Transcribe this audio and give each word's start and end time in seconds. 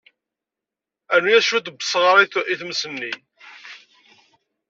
Rnu-as 1.19 1.45
cwiṭ 1.49 1.67
n 1.69 1.77
usɣar 1.83 2.17
i 2.19 2.25
tmes-nni. 2.59 3.13